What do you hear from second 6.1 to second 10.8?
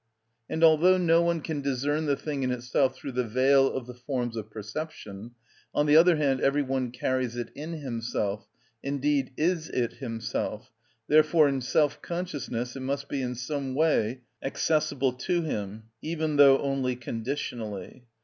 hand every one carries it in himself, indeed is it himself;